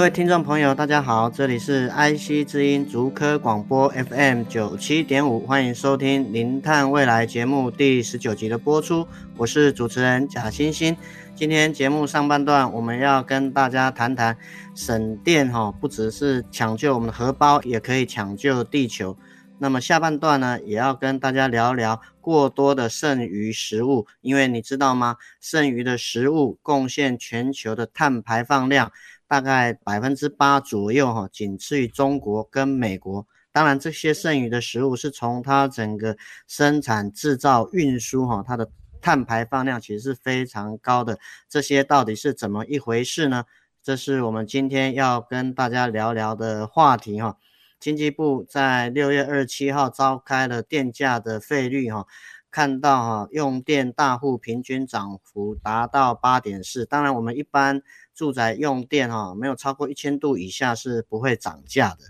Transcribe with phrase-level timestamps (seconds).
[0.00, 10.96] 各位听众朋友，大家好，这里是 IC 之音竹科广播 FM 九七点五，欢迎收听《零碳未来》节目第十九集的播出，我是主持人贾欣欣。
[11.34, 14.34] 今天节目上半段，我们要跟大家谈谈
[14.74, 19.14] 省电哈，不只是抢救我们的荷包，也可以抢救地球。
[19.58, 25.16] 那么下半段呢，也要跟大家聊聊过多的剩余食物，因为你知道吗？
[25.38, 28.90] 剩余的食物贡献全球的碳排放量。
[29.30, 33.24] 大概百分之八左右，哈，仅次于中国跟美国。
[33.52, 36.16] 当然，这些剩余的食物是从它整个
[36.48, 38.68] 生产、制造、运输，哈，它的
[39.00, 41.16] 碳排放量其实是非常高的。
[41.48, 43.44] 这些到底是怎么一回事呢？
[43.80, 47.36] 这是我们今天要跟大家聊聊的话题，哈。
[47.78, 52.04] 经济部在六月二十七号召开了电价的费率，哈，
[52.50, 56.84] 看到哈，用电大户平均涨幅达到八点四。
[56.84, 57.82] 当然，我们一般。
[58.12, 62.00] 住宅用电哈，没有超过一千度以下是不会涨价的。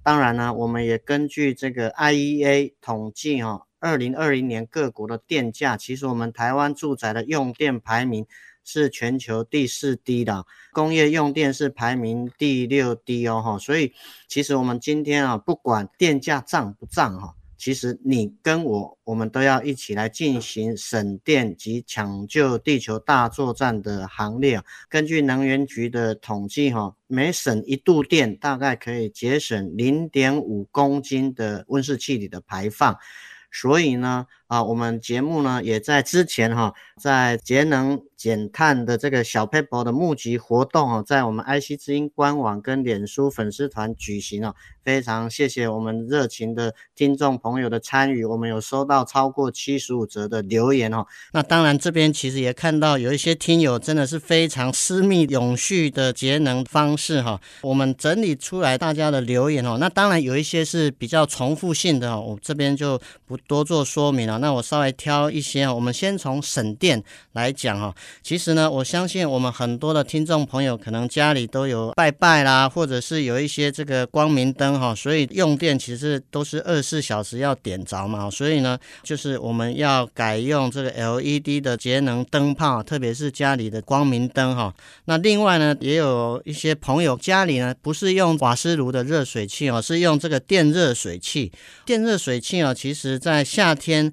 [0.00, 8.24] 当然呢，我们也根据这个 IEA 统计哈，二零二零年各国的电价，其实我们台湾住宅的用电排名
[8.62, 13.58] 是全球第四低的，工业用电是排名第六低哦哈。
[13.58, 13.92] 所以
[14.28, 17.34] 其实我们今天啊，不管电价涨不涨哈。
[17.56, 24.62] 其实你跟我，我们都要一起来进行省电及抢救地球大作战的行列。
[24.88, 32.96] 根据能源局的统计，哈，每省一度电大概可以节省零点五公斤的温室气体的排放。
[33.52, 44.54] 所以呢，啊，我们节目呢也在之前哈，在节能减碳的这个小 paper 的募集活动啊，在我们 IC 之音官网跟脸书粉丝团举行了。
[44.84, 51.04] 非常谢谢我们热情的听众朋友的参与，我们有收到超过七十五折的留言哦。
[51.32, 57.40] 那当然这边其实也看到有一些听友真的是非常私密永续的节能方式哈。
[57.62, 59.76] 我们整理出来大家的留言哦。
[59.80, 62.96] 那当然有一些是比较重复性的哦，我这边就
[63.26, 64.35] 不多做说明了。
[64.38, 67.02] 那我稍微挑一些，我们先从省电
[67.32, 67.94] 来讲哈。
[68.22, 74.78] 其实呢，我相信我们很多的听众朋友可能家里都有拜拜啦，或者是有一些这个光明灯。
[74.78, 84.74] 哈，所以用电其实都是二十四小时要点着嘛，所以呢，就是我们要改用这个 LED 的节能灯泡，特别是家里的光明灯哈。
[85.06, 91.50] 那另外呢，也有一些朋友家里呢不是用瓦斯炉的热水器哦，是用这个电热水器。
[91.84, 94.12] 电热水器哦，其实在夏天。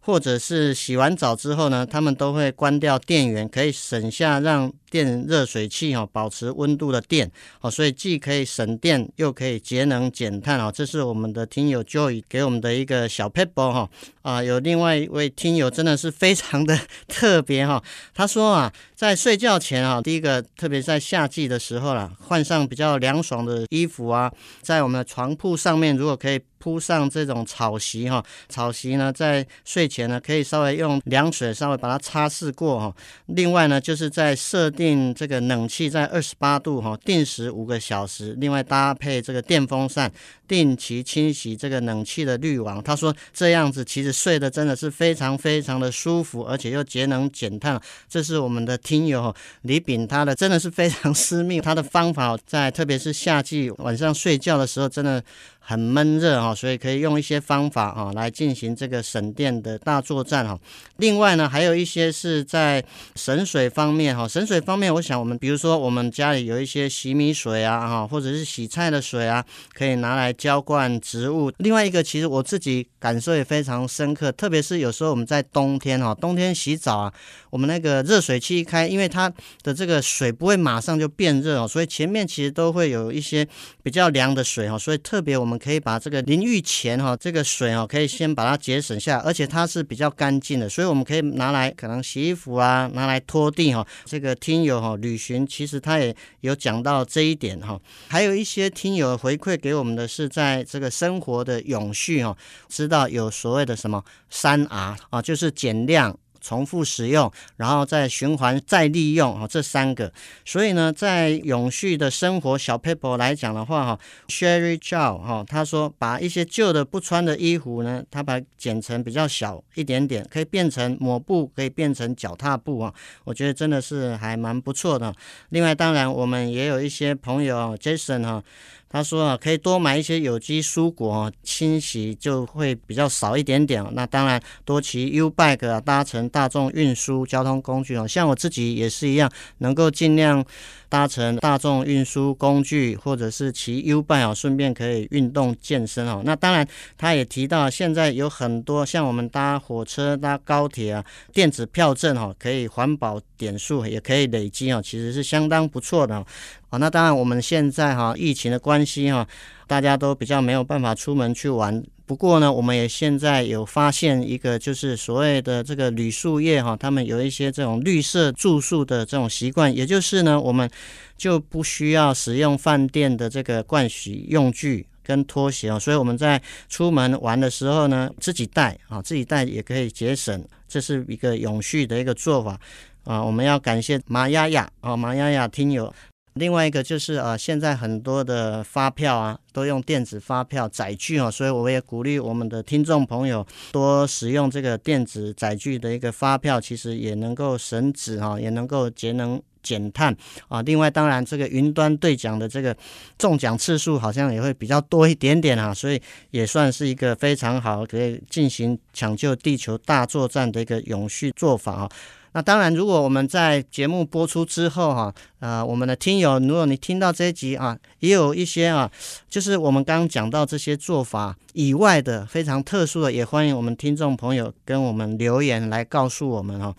[0.01, 7.31] 或者是洗完澡之后呢，他们都会关掉电源，可以省下让电热水器哦保持温度的电
[7.61, 10.71] 哦，所以既可以省电又可以节能减碳哦。
[10.73, 13.89] 这是我们的听友 Joy 给我们的一个小撇步哈
[14.23, 14.43] 啊。
[14.43, 17.81] 有另外一位听友真的是非常的特别哈，
[18.13, 24.31] 他说啊，在睡觉前啊，第一个特别在夏季的时候啦，换上比较凉爽的衣服啊，
[24.61, 26.41] 在我们的床铺上面如果可以。
[26.61, 32.95] 铺上这种草席哈，草席呢，在睡前呢，可以稍微用凉水稍微把它擦拭过哈。
[33.25, 38.33] 另外呢，就是在设定这个冷气在二十八度哈，定时五个小时。
[38.39, 40.09] 另外搭配这个电风扇，
[40.51, 42.83] 定期清洗这个冷气的滤网。
[42.83, 47.79] 他说这样子其实睡得真的是非常非常的舒服，而且又节能减碳。
[48.09, 55.23] 这是我们的听友李炳，他的真的是非常私密，他的方法在特别是夏季晚上睡觉的时候，真的。
[55.63, 60.59] 很闷热哈，所以可以用一些方法哈来进行这个省电的大作战哈。
[60.97, 62.83] 另外呢，还有一些是在
[63.15, 64.27] 省水方面哈。
[64.27, 71.51] 省水方面，我想我们比如说我们家里有一些洗米水啊哈，或者是洗菜的水啊，可以拿来浇灌植物。
[71.59, 77.13] 另外一个，其实我自己感受也非常深刻，特别是有时候我们在冬天哈，冬天洗澡啊，
[77.49, 79.31] 我们那个热水器一开，因为它
[79.63, 83.47] 的这个水不会马上就变热哦，所以前面其实都会有一些
[83.83, 85.61] 比较凉的水哈，所以特别我们。
[85.61, 93.85] 可以把这个淋浴前哈，这个水哈，可以先把它节省下，而且它是比较干净的，所以我们可以拿来可能洗衣服啊，拿来拖地哈。
[94.05, 97.79] 这个听友哈，旅行其实他也有讲到这一点哈。
[98.07, 102.35] 还有一些听友回馈给我们的是在这个生活的永续哦，
[102.67, 106.17] 知道有所谓的什么三 R 啊，就是减量。
[106.43, 110.11] 重复使用，然后再循环再利用啊，这三个。
[110.43, 122.91] 所以呢，在永续的生活小 paper 来讲的话哈，Sherry Chow 哈，他说把一些旧的不穿的衣服呢，他把它剪成比较小一点点，可以变成抹布，可以变成脚踏步啊。
[123.23, 125.13] 我觉得真的是还蛮不错的。
[125.49, 128.43] 另外，当然我们也有一些朋友 Jason 哈。
[128.91, 133.81] 他说啊，可以多买一些有机蔬果，清洗就会比较少一点点。
[133.93, 138.05] 那当然，多骑 U bike 啊，搭乘大众运输交通工具啊。
[138.05, 140.43] 像我自己也是一样，能够尽量
[140.91, 146.21] 搭乘大众运输工具，或者是骑 U bike 啊，顺便可以运动健身哦。
[146.25, 146.67] 那当然，
[146.97, 156.25] 他也提到现在有很多像我们搭火车、搭高铁啊，电子票证哦，可以环保点数，也可以累积哦，其实是相当不错的。
[156.69, 159.25] 好，那当然，我们现在哈疫情的关系哈，
[159.67, 161.81] 大家都比较没有办法出门去玩。
[162.11, 170.69] 不过呢，我们也现在有发现一个，就是所谓的这个旅宿业哈，他们有一些这种绿色住宿的这种习惯，也就是呢，我们
[171.15, 182.59] 就不需要使用饭店的这个盥洗用具跟拖鞋哦，所以我们在出门玩的时候呢，自己带啊，自己带也可以节省，这是一个永续的一个做法
[183.05, 183.23] 啊。
[183.23, 185.93] 我们要感谢马雅雅啊，马雅雅听友。
[186.35, 200.15] 另外一个就是呃，现在很多的发票啊，都用电子发票载具哦，所以我也鼓励我们的听众朋友多使用这个电子载具的一个发票，其实也能够省纸哈，也能够节能减碳
[200.47, 200.61] 啊。
[200.61, 202.75] 另外，当然这个云端兑奖的这个
[203.17, 211.89] 中奖次数好像也会比较多一点点啊，所以也算是一个非常好可以进行抢救地球大作战的一个永续做法啊。
[212.33, 218.89] 那当然，如果我们在节目播出之后哈，呃，我们的听友，如果你听到这一集啊，也有一些啊，
[219.29, 226.73] 就是我们刚刚讲到这些做法以外的非常特殊的，也欢迎我们听众朋友跟我们留言来告诉我们哈。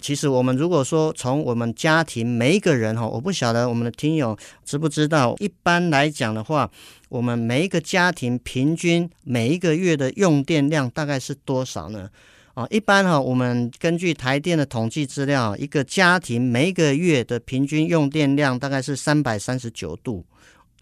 [0.00, 4.34] 其实我们如果说从我们家庭每一个人哈，我不晓得我们的听友
[4.64, 6.70] 知不知道，一般来讲的话，
[7.10, 12.08] 我们每一个家庭平均每一个月的用电量大概是多少呢？
[12.54, 20.24] 啊，一般哈，我们根据台电的统计资料，一个家庭每一个月的平均用电量大概是三百三十九度。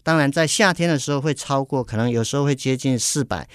[0.03, 3.47] 当然，在夏天的时候会超过，可能有时候会接近四百。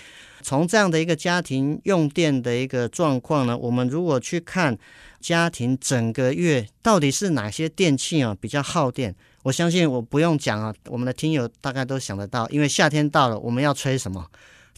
[0.43, 4.76] 从这样的一个家庭用电的一个状况呢，我们如果去看
[5.21, 14.26] 家庭整个月到底是哪些电器啊比较耗电，我相信我不用讲啊，我们的听友大概都想得到，因为夏天到了，我们要吹什么？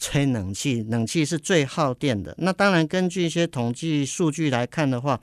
[0.00, 2.35] 吹冷气，冷气是最耗电的。
[2.38, 5.20] 那当然，根据一些统计数据来看的话，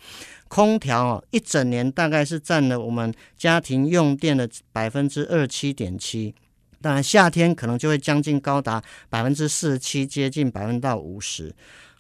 [0.47, 6.33] 空调哦，一整年大概是占了我们家庭用电的百分之二七点七。
[6.79, 11.53] 当然，夏天可能就会将近高达百分之四十七，接近百分之到五十。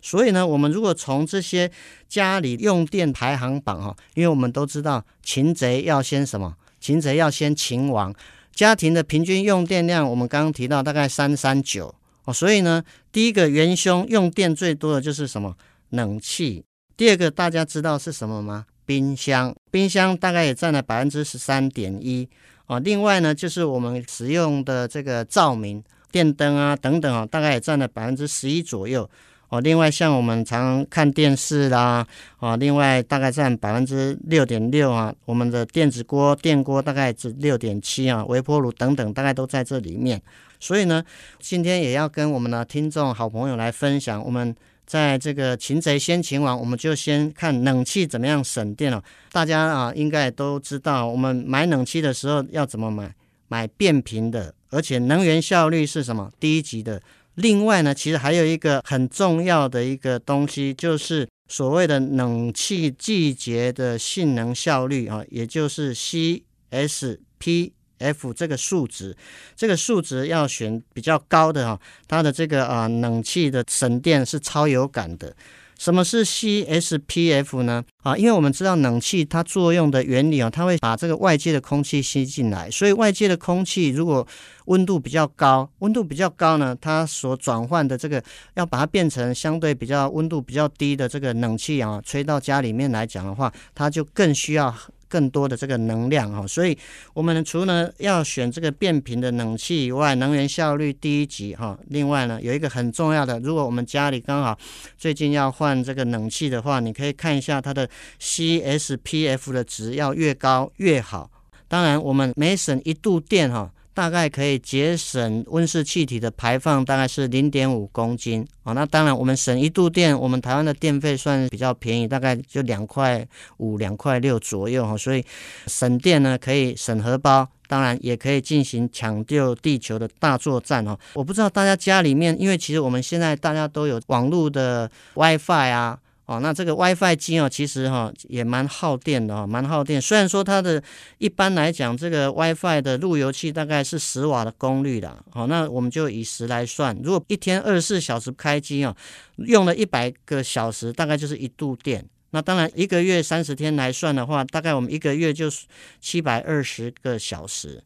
[0.03, 1.69] 所以呢，我们如果从这些
[2.07, 6.55] 家里用电排行榜哈，因为我们都知道，擒贼要先什么？
[6.79, 8.13] 擒贼要先擒王。
[8.53, 11.93] 家庭的平均用电量，我们刚刚提到大概三三九。
[12.27, 15.55] 哦，所以呢，第一个元凶用电最多的就是什么？
[15.91, 16.65] 冷气。
[16.97, 18.65] 第二个大家知道是什么吗？
[18.85, 19.55] 冰箱。
[19.71, 22.27] 冰箱大概也占了百分之十三点一。
[22.65, 25.81] 哦，另外呢，就是我们使用的这个照明、
[26.11, 29.09] 电灯啊等等啊，大概也占了百分之十一左右。
[29.49, 32.05] 哦，另外像我们常看电视啦，
[32.37, 35.13] 啊，另外大概占百分之六点六啊。
[35.23, 40.21] 我们的电子锅、电锅大概是六点七啊，微波炉等等大概都在这里面。
[40.59, 41.01] 所以呢，
[41.39, 44.53] 今天也要跟我们的听众好朋友来分享，我们
[44.85, 49.01] 在这个擒贼先擒王，我们就先看冷气怎么样省电了。
[49.31, 53.13] 大家啊，应该都知道，我们买冷气的时候要怎么买？
[53.47, 56.29] 买变频的，而且能源效率是什么？
[56.37, 57.01] 第一级的。
[57.37, 67.71] 另外呢，其实还有一个很重要的一个东西，就是所谓的冷气季节的性能效率啊，也就是 CSP。
[67.99, 69.17] F 这个数值，
[69.55, 75.35] 这个数值要选比较高的哈，它的这个啊冷气的省电是超有感的。
[75.77, 77.83] 什么是 CSPF 呢？
[78.03, 84.27] 啊，因为我们知道冷气它作用的原理啊，它会把这个外界的空气吸进来，所以外界的空气如果
[84.65, 88.21] 温度比较高，温度比较高呢，它所转换的这个
[88.55, 94.73] 要把它变成相对比较温度比较低的这个冷气啊，吹到家里面来讲的话，它就更需要。
[95.07, 96.77] 更多的这个能量哈，所以
[97.13, 101.77] 我们除了要选这个变频的冷气以外，能源效率低一级哈。
[101.87, 104.57] 另外呢，有一个很重要的，如果我们家里刚好
[104.97, 111.29] 最近要换这个冷气的话，你可以看一下它的 CSPF 的值要越高越好。
[111.67, 118.71] 当然，我们每省一度电哈，大概可以节省温室气体的排放，大概是零点五公斤哦。
[118.75, 123.27] 那当然，我们省一度电，我们台湾的电费算比较便宜，大概就两块
[123.57, 124.95] 五、两块六左右哈。
[124.95, 125.25] 所以
[125.65, 130.95] 省电呢，可以省荷包，当然也可以进行抢救地球的大作战哦。
[131.15, 135.97] 我不知道大家家里面，因为其实我们现在大家都有网络的 WiFi 啊。
[136.27, 139.99] 哦，那这个 WiFi 机哦，其实哈、哦、也蛮耗电的哦，蛮耗电。
[139.99, 140.83] 虽然说它的
[141.17, 145.17] 一般来讲，这个 WiFi 的路由器大概是十瓦的功率啦。
[145.31, 148.93] 好、哦，那我们就以十来算，如果一天二十四小时开机哦，
[149.37, 152.05] 用了一百个小时，大概就是一度电。
[152.31, 155.65] 那当然一个月三十天来算的话，大概我们一个月就是
[156.01, 157.81] 七百二十个小时。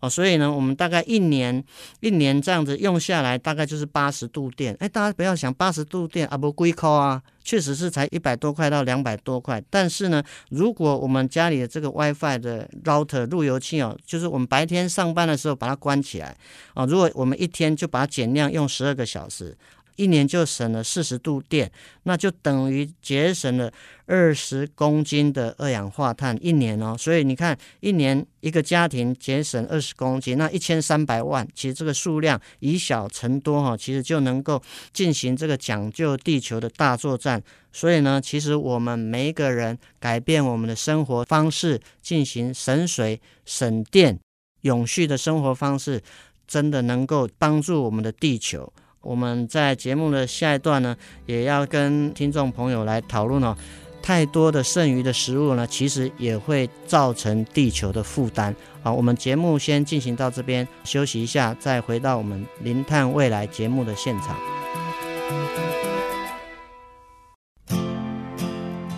[0.00, 1.64] 哦，所以呢，我们大概一年
[2.00, 4.76] 一年这样子用下来，大概就是八十度电。
[4.78, 9.62] 哎，大家不要想八十度电啊，不贵扣啊，确实是才一百多块到两百多块。
[9.70, 16.36] 但是呢，如果我们家里的这个 WiFi 的 router 路由器哦，就是我们白天上班的时候把它关起来
[16.74, 19.56] 啊，如果我们一天就把它减量用十二个小时。
[19.96, 21.70] 一年就省了四十度电，
[22.04, 23.72] 那就等于节省了
[24.06, 26.94] 二十公斤的二氧化碳一年哦。
[26.98, 34.62] 所以你看，一年一个家庭节省二十公斤，那一千三百万，其实这个数量以小成多哈，其实就能够
[34.92, 37.42] 进行这个抢救地球的大作战。
[37.72, 44.18] 所以呢，其实我们每一个人改变我们的生活方式，进行省水、省电、
[44.62, 46.02] 永续的生活方式，
[46.46, 48.72] 真的能够帮助我们的地球。
[49.06, 50.96] 我们在节目的下一段呢，
[51.26, 53.56] 也要跟听众朋友来讨论哦。
[54.02, 58.54] 太多的剩余的食物呢，其实也会造成地球的负担。
[58.82, 64.36] 好，我们节目先进行到这边，休息一下，再回到我们《零碳未来》节目的现场。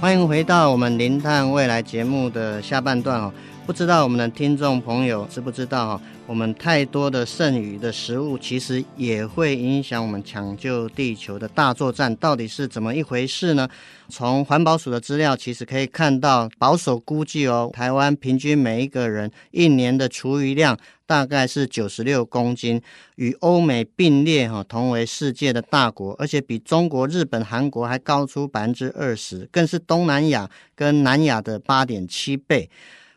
[0.01, 3.33] 欢迎回到我们《零碳未来》节目的下半段哦。
[3.69, 6.03] 不知道我们的听众朋友知不知道哈？
[6.27, 13.69] 我们太多的剩余的食物，其实也会影响我们抢救地球的大作战，到底是怎么一回事呢？
[14.09, 22.81] 从环保署的资料，其实可以看到，保守估计哦，台湾平均每一个人一年的厨余量大概是九十六公斤，
[23.17, 32.71] 与欧美并列哈，同为世界的大国，而且比中国、日本、韩国还高出百分之二十，更是东南亚跟南亚的八点七倍。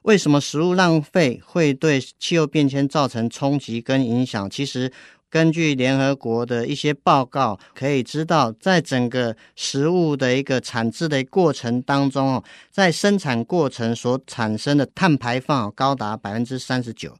[0.03, 4.49] 为什么食物浪费会对气候变迁造成冲击跟影响？
[4.49, 4.91] 其实，
[5.29, 17.15] 根据联合国的一些报告，可以知道，在整个食物的一个产制的过程当中哦，在生产过程所产生的碳排放高达百分之三十九，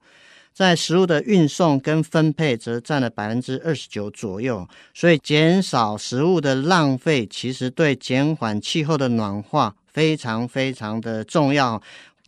[0.52, 4.68] 在食物的运送跟分配则占了百分之二十九左右。
[4.96, 11.82] 所以，减少食物的浪费，其实对减缓气候的暖化非常非常的重要。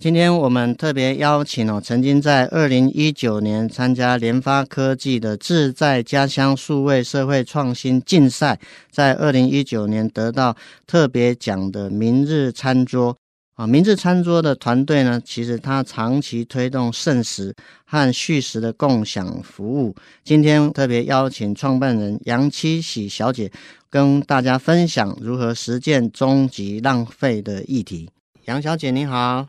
[0.04, 8.60] 今天我们特别邀请哦，曾经在二零一九年参加联发科技的志在家乡数位社会创新竞赛，
[8.92, 13.16] 在二零一九年得到特别奖的明日餐桌
[13.56, 17.56] 啊，明日餐桌的团队呢，其实他长期推动剩食
[17.86, 19.96] 和续食的共享服务。
[20.26, 23.50] 今天特别邀请创办人杨七喜小姐
[23.90, 28.10] 跟大家分享如何实践终极浪费的议题。
[28.44, 29.48] 杨小姐，你好。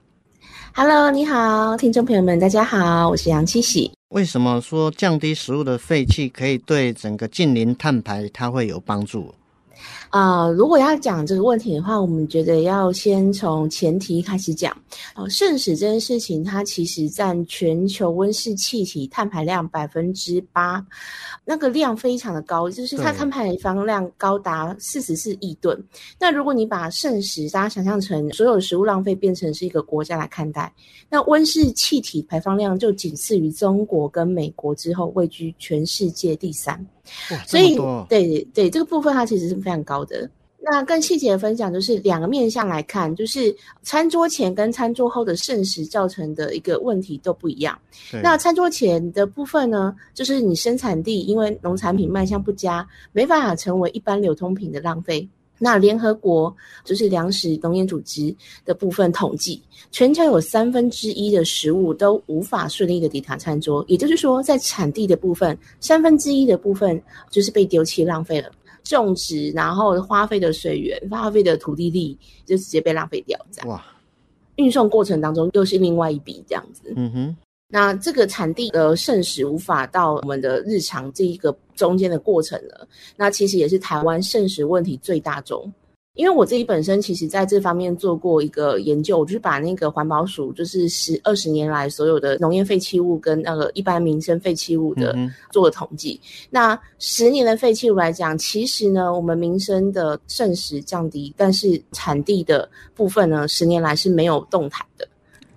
[0.76, 3.92] Hello，你好，听众朋友们，大家好，我是杨七喜。
[4.08, 9.32] 为什么说降低食物的废气可以对整个近邻碳排它会有帮助？
[10.14, 14.72] 啊、呃，如果要讲这个问题的话，我们觉得要先从前提开始讲。
[15.16, 20.80] 哦、呃，剩食这件事情，它其实占全球温室气体碳排量百分之八，
[21.44, 25.76] 那个量非常的高，就是它碳排放量高达四十四亿吨。
[26.20, 30.72] 那如果你把圣食大家想象成所有食物浪费变成是一个国家来看待，
[31.10, 36.86] 那温室气体排放量就仅次于中国跟美国之后，位居全世界第三。
[37.46, 37.76] 所以，
[38.08, 40.03] 对对对，这个部分它其实是非常高的。
[40.66, 47.78] 那更细节的分享就是两个面向来看，就是餐桌前跟餐桌后的剩食造成的一个问题都不一样。
[48.22, 55.28] 那餐桌前的部分呢，就是你生产地因为农产品卖相不佳，没办法成为一般流通品的浪费。
[55.58, 58.34] 那联合国就是粮食农业组织
[58.64, 68.50] 的部分统计，全球有三分之一的食物都无法顺利的抵达餐桌，也就是说，在产地的部分，三分之一的部分就是被丢弃浪费了。
[68.84, 73.68] 种植然后花费的水源、花费的土地力就直接被浪费掉，这样。
[73.68, 73.84] 哇！
[74.56, 76.92] 运送过程当中又是另外一笔这样子。
[76.94, 77.36] 嗯哼。
[77.66, 82.86] 那这个产地的剩食无法到我们的日常这一个中间的过程了，
[83.16, 85.72] 那其实也是台湾剩食问题最大宗。
[86.14, 95.16] 因为我自己本身其实在这方面做过一个研究，我就是把那个环保署就是十二十年来所有的农业废弃物跟那个一般民生废弃物的
[95.50, 96.20] 做了统计。
[96.22, 105.08] 嗯、那十年的废弃物来讲，其实呢，我们民生的剩食降低，但是产地的部分呢，十年来是没有动态的。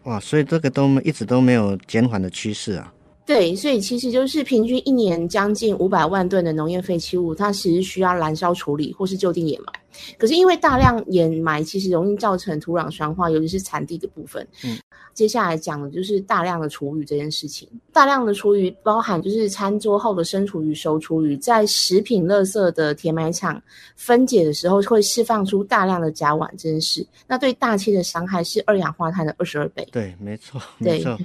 [0.05, 2.91] 哇，所以这个都一直都没有减缓的趋势啊。
[3.27, 9.73] 对，所以其实就是平均一年将近五百万吨的农业废弃物，它其实需要燃烧处理或是就地掩埋。
[10.17, 14.47] 可是因为大量掩埋，其实容易造成土壤酸化，尤其是产地的部分。
[14.63, 14.77] 嗯，
[15.13, 17.67] 接下来讲的就是大量的厨余这件事情。
[17.91, 23.61] 大量的厨余包含就是餐桌后的生厨余、熟厨余，在食品垃圾的填埋场
[23.95, 27.05] 分解的时候，会释放出大量的甲烷这件事。
[27.27, 29.85] 那对大气的伤害是二氧化碳的二十二倍。
[29.91, 31.17] 对，没错，没错。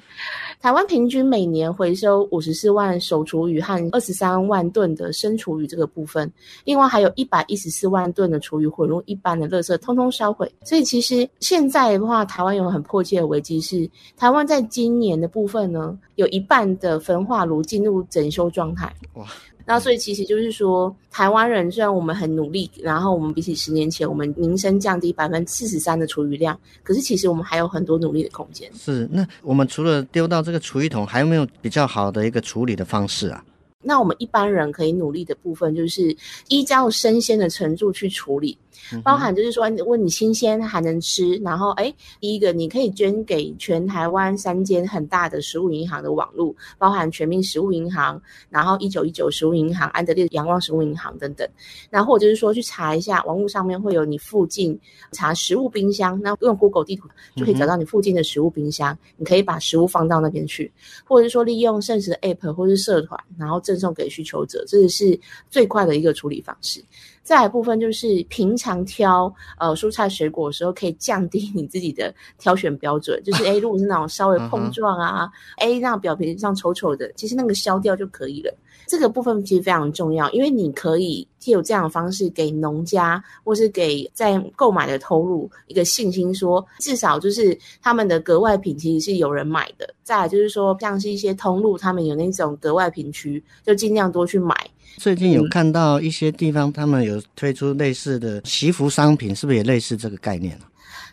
[0.63, 6.33] 台湾平均每年回收五十四万手厨余和二十三万吨的生厨余这个部分，
[6.65, 10.49] 另外还有一百一十四万吨的厨余混入一般的垃圾，通通烧毁。
[10.63, 18.95] 所以其实现在的话，台湾有很迫切的危机是，台湾在今年的部分呢，有一半的焚化炉进入整修状态。
[19.15, 19.27] 哇！
[19.65, 28.71] 那所以其实就是说，台湾人虽然我们很努力，然后我们比起十年前，我们民生降低百分之四十三的厨余量，可是其实我们还有很多努力的空间。
[28.75, 33.45] 是，那我们除了丢到这个厨余桶，还有没有比较好的一个处理的方式啊？
[33.83, 36.17] 那我们一般人可以努力的部分，就是
[36.49, 38.57] 依照生鲜的程度去处理。
[39.05, 48.21] 包含就是说，问你新鲜还能吃，然后哎，第一个你可以捐给全台湾三间很大的食物银行的网络，包含全民食物银行，
[48.51, 51.49] 然后一九一九食物银行、安德烈阳光食物银行等等。
[51.91, 54.79] 然后或者就是说去查一下网络上面会有你附近
[55.13, 60.71] 查食物冰箱，那用 Google 地图就可以找到你附近的食物冰箱，你可以把食物放到那边去，
[61.07, 66.85] 或者是说利用剩食的 App 或是社团，然后赠送给需求者，这是最快的一个处理方式。
[67.23, 73.23] 再来部分就是平常挑呃蔬菜水果的时候，可以降低你自己的挑选标准。
[73.23, 78.53] 就是诶，如果是那种稍微碰撞啊，诶，那表皮上丑丑的，其实那个削掉就可以了。
[78.89, 89.95] 这个部分其实非常重要，因为你可以借由这样的方式给农家或是给在购买的投入一个信心说，说至少就是他们的格外品其实是有人买的。
[90.03, 94.55] 再来就是说，像是一些通路，他们有那种格外品区，就尽量多去买。
[94.99, 100.59] 最近有看到一些地方，他们有推出类似的惜福商品，是不是也类似这个概念？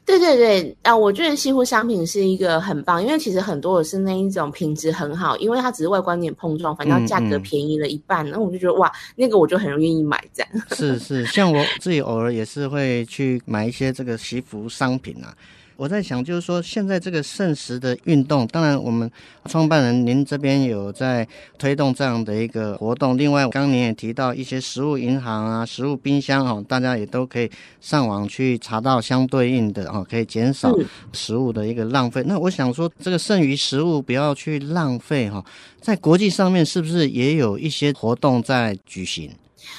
[0.06, 10.52] 对对对，啊，我觉得惜福商品是一个很棒，因为其实很多的是那一种品质很好，因为它只是外观点碰撞，反正价格便宜了一半，那、嗯嗯、我就觉得哇，那个我就很容易愿意买这样。
[10.72, 15.36] 是是，像我自己偶尔也是会去买一些这个西服商品啊。
[15.80, 19.10] 我在想，就是说，现在这个剩食的运动，当然我们
[19.46, 21.26] 创办人您这边有在
[21.58, 23.18] 推动这样的一个活动。
[23.18, 30.70] 另外，刚刚您也提到一些食物银行啊、食物冰箱哦，大家也都可以上网去查到相对应的哦，可以减少
[31.14, 32.22] 食物的一个浪费。
[32.26, 35.42] 那我想说，这个剩余食物不要去浪费哈，
[35.80, 39.32] 在国际上面是不是也有一些活动在举行？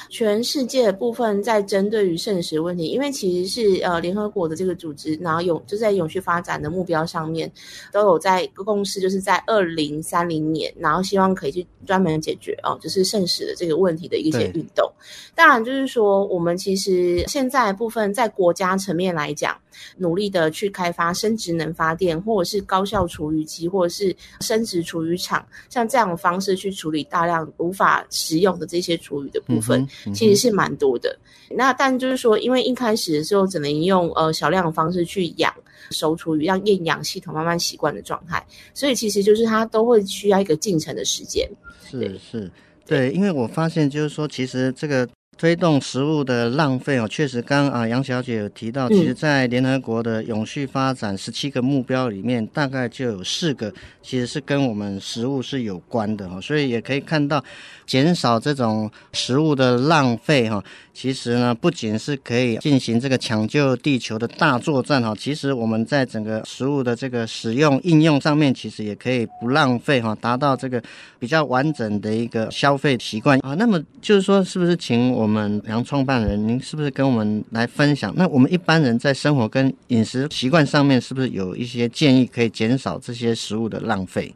[0.08, 7.50] 全世界的部分在针对于圣食问题，因为其实是呃联合国的这个组织，然后永就在永续发展的目标上面
[7.92, 14.90] 都有在共识，就是在二零三零年，然后希望可以去专门解决哦，就是圣食的这个问题的一些运动。
[15.34, 19.56] 当然，就是说我们其实现在部分在国家层面来讲，
[19.96, 29.86] 努力的去开发生质能发电，或者是高效厨余机，或者是生质厨余厂，像这样的方式去处理大量无法食用的这些厨余的部分。
[30.14, 31.18] 其实是蛮多的，
[31.50, 35.52] 那但就是说，因为一开始的时候只能用呃少量的方式去养
[35.90, 41.48] 熟厨余，让厌氧系统慢慢习惯的状态，所以其实就是它都会需要一个进程的时间。
[41.88, 42.50] 是是，
[42.86, 45.08] 对，因为我发现就是说，其实这个。
[45.40, 53.72] 推动食物的浪费哦，确实，刚刚啊杨小姐有提到，其实，在联合国的永续发展十七个目标里面，大概就有四个
[54.02, 57.42] 其实是跟我们食物是有关的哈，所以也可以看到，
[57.86, 70.82] 减少这种食物的浪费哈，其实呢，不仅是可以进行这个抢救地球的大作战哈，其实我们在整个食物的这个使用应用上面，其实也可以不浪费哈，达到这个
[71.18, 73.54] 比较完整的一个消费习惯啊。
[73.54, 78.12] 那么就是说，是不是请我们杨创办人，您是不是跟我们来分享？
[78.16, 84.34] 那我们一般人在生活跟饮食习惯上面，是不是有一些建议可以减少这些食物的浪费？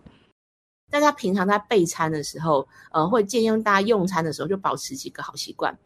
[0.90, 5.76] 大家平常在备餐的时候，呃，会建议大家用餐的时候就保持几个好习惯。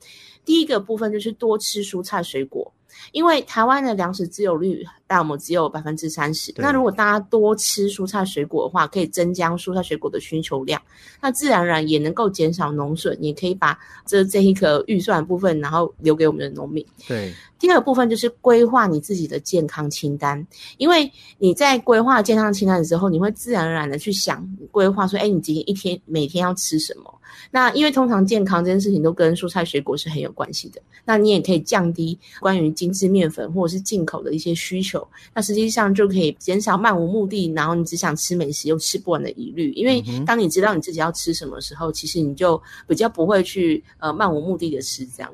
[0.49, 2.73] 第一个部分就是多吃蔬菜水果。
[3.13, 6.53] 因为台湾的粮食自有率，大概我们只有百分之三十。
[6.57, 10.81] 那如果大家多吃蔬菜水果的话，可以增加蔬菜水果的需求量，
[11.21, 16.85] 那自然而然也能够减少农损，也可以把这这一个预算部分，然后留给我们的农民。
[17.07, 17.33] 对。
[17.59, 20.47] 第二个部分就是规划你自己的健康清单，
[20.77, 27.13] 因为你在规划健康清单的时候，你会自然而然的去想规划说，哎，你今天一天每天要吃什么？
[27.51, 39.73] 那因为通常健康这件事情都跟蔬菜水果是很有关系的，那你也可以降低关于精致面粉或者是进口的一些需求，那实际上就可以减少漫无目的，然后你只想吃美食又吃不完的疑虑。
[39.73, 45.33] 因为当你知道你自己要吃什么时候，其实你就比较不会去呃漫无目的的吃这样。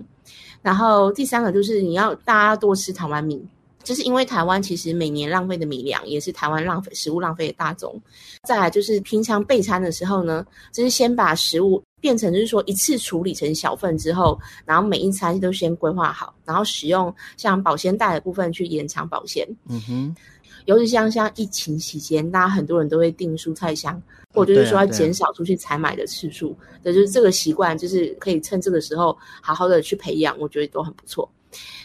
[0.63, 3.39] 然后第三个就是你要大家多吃台湾米，
[3.83, 8.01] 就是因为台湾其实每年浪费的米粮也是台湾浪费食物浪费的大宗。
[8.45, 19.49] 再来就是平常备餐的时候呢，就是先把食物变成就是说一次处理成小份之后，然后每一餐都先规划好，然后使用像保鲜袋的部分去延长保鲜。
[19.71, 20.17] 嗯哼，
[20.67, 23.99] 尤其像像疫情期间，大家很多人都会订蔬菜箱。
[24.35, 31.31] 或就是说要减少出去采买的次数，对，就是这个习惯，就是可以趁这个时候好好的去培养，我觉得都很不错。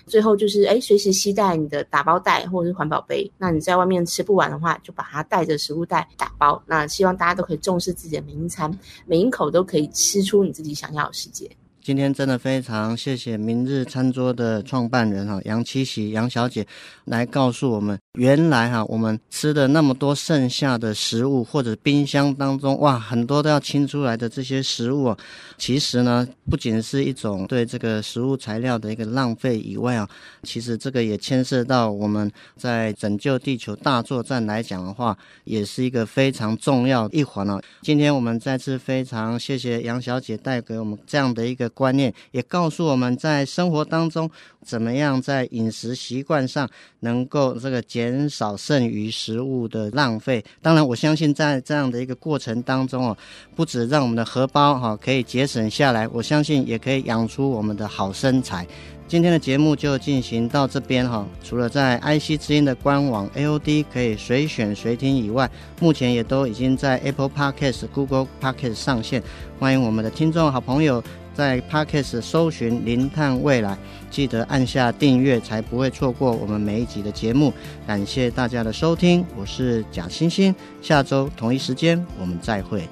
[0.06, 6.62] 最后就是，哎，随时携带你的打包袋或者是环保杯，那你在外面吃不完的话，就把它带着食物袋打包。
[6.66, 8.72] 那希望大家都可以重视自己的每一餐，
[9.06, 11.50] 每一口都可以吃出你自己想要的世界。
[11.82, 16.68] 今天真的非常谢谢明日餐桌的创办人哈杨七喜杨小姐
[17.06, 25.16] 来告诉我们，原来哈我们吃的那么多剩下的食物或者冰箱当中哇很多都要清出来的这些食物，
[25.58, 30.08] 其实呢不仅是一种对这个食物材料的一个浪费以外啊，
[30.44, 37.60] 其实这个也牵涉到我们在拯救地球大作战来讲的话，也是一个非常重要一环啊。
[37.82, 41.70] 今天我们再次非常谢谢杨小姐带给我们这样的一个。
[41.70, 44.30] 观念也告诉我们在生活当中，
[44.66, 46.70] 怎么样在饮食习惯上
[47.02, 50.44] 能够这个减减少剩余食物的浪费。
[50.62, 53.18] 当然，我相信在这样的一个过程当中哦，
[53.56, 58.66] 不止让我们的荷包哈可以节省下来，我相信也可以养出我们的好身材。
[59.08, 61.26] 今天的节目就进行到这边哈。
[61.44, 69.24] 除了在 IC 之音的官网 AOD 可以随选随听以外，目前也都已经在 Apple Podcast、Google Podcast 上线。
[69.58, 71.04] 欢迎我们的听众好朋友。
[71.40, 73.78] 在 Podcast 搜寻“零碳未来”，
[74.12, 77.54] 记得按下订阅，才不会错过我们每一集的节目。
[77.88, 82.84] 感谢大家的收听，我是贾欣欣，下周同一时间我们再会。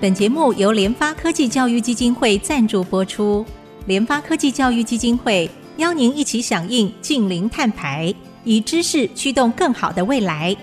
[0.00, 3.46] 本节目由联发科技教育基金会赞助播出，
[3.86, 8.12] 联发科技教育基金会邀您一起响应净零碳排，
[8.42, 10.56] 以知识驱动更好的未来。